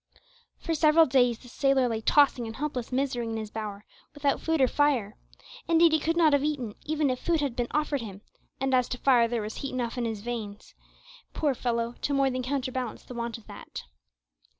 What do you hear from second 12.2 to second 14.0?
than counterbalance the want of that.